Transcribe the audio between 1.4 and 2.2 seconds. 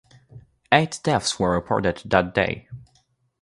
reported